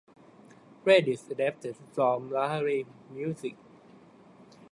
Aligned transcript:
Credits 0.83 1.29
adapted 1.29 1.75
from 1.93 2.31
Lahari 2.31 2.87
Music 3.11 3.55